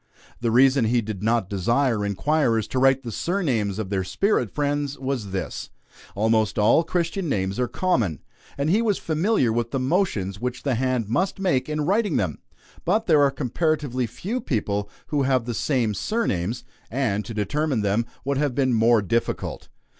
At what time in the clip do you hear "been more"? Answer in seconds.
18.55-19.03